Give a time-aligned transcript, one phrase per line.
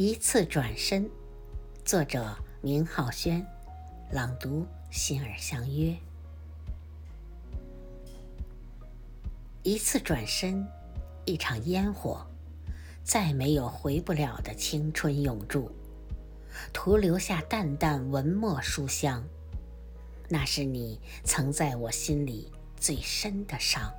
[0.00, 1.10] 一次转身，
[1.84, 3.44] 作者明浩轩，
[4.12, 5.92] 朗读心儿相约。
[9.64, 10.64] 一次转身，
[11.24, 12.24] 一场烟火，
[13.02, 15.68] 再没有回不了的青春永驻，
[16.72, 19.20] 徒留下淡淡文墨书香。
[20.28, 23.92] 那是你曾在我心里最深的伤。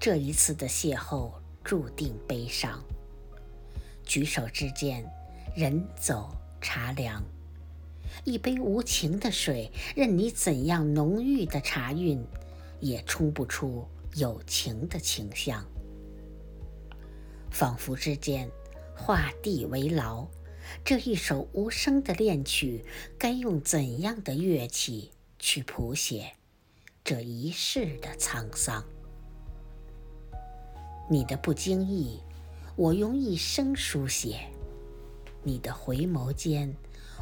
[0.00, 1.30] 这一次的邂逅
[1.62, 2.82] 注定悲伤。
[4.12, 5.02] 举手之间，
[5.56, 7.24] 人走茶凉。
[8.24, 12.22] 一杯无情的水，任你怎样浓郁的茶韵，
[12.78, 15.64] 也冲不出有情的清香。
[17.50, 18.50] 仿佛之间，
[18.94, 20.28] 画地为牢。
[20.84, 22.84] 这一首无声的恋曲，
[23.16, 26.32] 该用怎样的乐器去谱写
[27.02, 28.84] 这一世的沧桑？
[31.10, 32.20] 你的不经意。
[32.74, 34.40] 我用一生书写
[35.42, 36.74] 你的回眸间，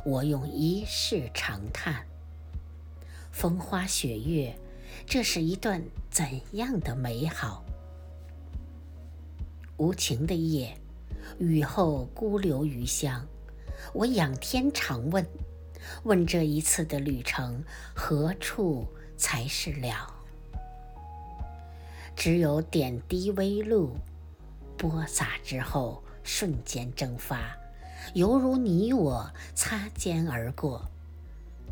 [0.04, 2.06] 我用一世长叹。
[3.32, 4.56] 风花雪月，
[5.04, 7.64] 这是一段怎样的美好？
[9.76, 10.72] 无情的夜，
[11.40, 13.26] 雨后孤留余香。
[13.92, 15.26] 我仰天长问，
[16.04, 17.60] 问这一次的旅程，
[17.92, 20.14] 何处才是了？
[22.14, 23.96] 只有点滴微露。
[24.80, 27.54] 播撒之后，瞬间蒸发，
[28.14, 30.82] 犹如你我擦肩而过。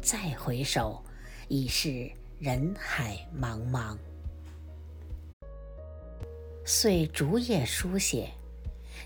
[0.03, 1.03] 再回首，
[1.49, 3.97] 已是人海茫茫。
[6.67, 8.31] 遂逐页书写，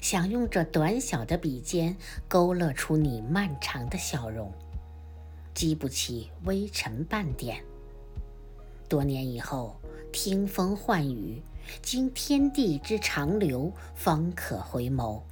[0.01, 4.53] 想用这短小的笔尖勾勒出你漫长的笑容，
[5.55, 7.65] 激不起微尘半点。
[8.89, 9.81] 多年以后，
[10.13, 11.41] 听风唤雨。
[11.83, 15.23] 经天地之长流，方可回眸，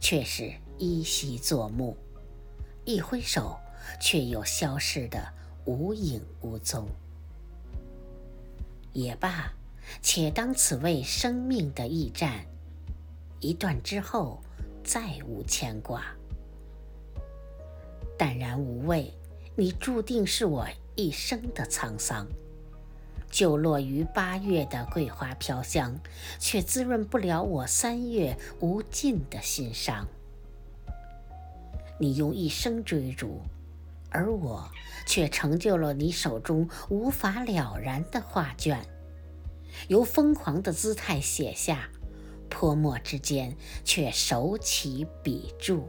[0.00, 1.96] 却是依稀作目。
[2.84, 3.56] 一挥手，
[4.00, 5.22] 却又消失得
[5.64, 6.86] 无影无踪。
[8.92, 9.52] 也罢，
[10.02, 12.44] 且当此为生命的驿站，
[13.40, 14.42] 一段之后，
[14.84, 16.04] 再无牵挂。
[18.18, 19.12] 淡然无味，
[19.56, 22.26] 你注定是我一生的沧桑。
[23.32, 25.98] 就落于八月的桂花飘香，
[26.38, 30.06] 却滋润不了我三月无尽的心伤。
[31.98, 33.40] 你用一生追逐，
[34.10, 34.70] 而我
[35.06, 38.78] 却成就了你手中无法了然的画卷。
[39.88, 41.88] 由疯狂的姿态写下，
[42.50, 45.88] 泼墨之间却手起笔注，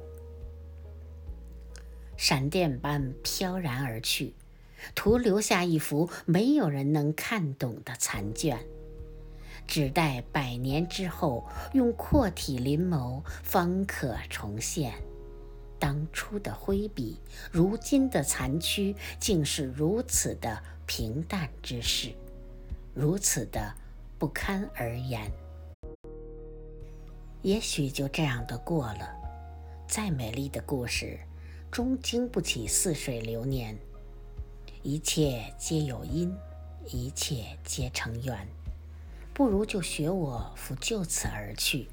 [2.16, 4.34] 闪电般飘然而去。
[4.96, 8.60] 徒留下一幅没有人能看懂的残卷，
[9.66, 14.94] 只待百年之后，用阔体临摹，方可重现
[15.80, 17.18] 当初的挥笔。
[17.52, 22.14] 如今的残躯，竟是如此的平淡之事，
[22.94, 23.74] 如此的
[24.18, 25.32] 不堪而言。
[27.42, 29.10] 也许就这样的过了。
[29.86, 31.20] 再美丽的故事，
[31.70, 33.78] 终经不起似水流年。
[34.84, 36.36] 一切皆有因，
[36.88, 38.46] 一切皆成缘。
[39.34, 41.88] 不如就学我，复就此而去，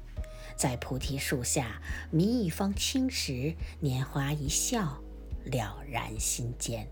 [0.57, 1.81] 在菩提树下
[2.11, 5.01] 觅一方青石，拈花一笑，
[5.45, 6.85] 了然心间。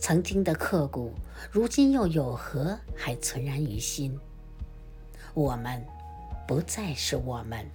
[0.00, 1.12] 曾经的刻骨，
[1.50, 4.18] 如今又有何还存然于心？
[5.34, 5.84] 我们
[6.46, 7.70] 不再是我们。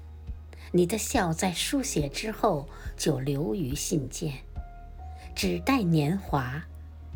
[0.72, 2.68] 你的笑在书写之后
[2.98, 4.32] 就流于信笺。
[5.36, 6.64] 只待年华，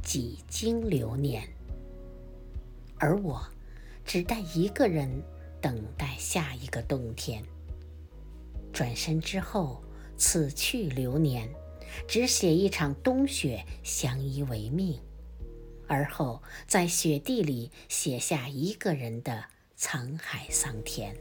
[0.01, 1.47] 几经流年，
[2.97, 3.41] 而我
[4.03, 5.09] 只待一个人，
[5.61, 7.43] 等待下一个冬天。
[8.73, 9.81] 转身之后，
[10.17, 11.47] 此去流年，
[12.07, 14.99] 只写一场冬雪相依为命，
[15.87, 19.45] 而后在雪地里写下一个人的
[19.77, 21.15] 沧海桑田。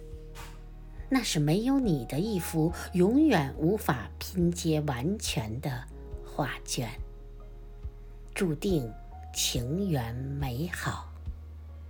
[1.08, 5.84] 那是没有你的一幅永远无法拼接完全的。
[6.36, 6.86] 画卷，
[8.34, 8.92] 注定
[9.32, 11.10] 情缘美好。